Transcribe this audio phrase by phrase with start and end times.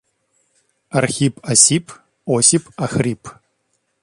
[1.01, 1.95] Архип осип,
[2.39, 3.35] Осип охрип.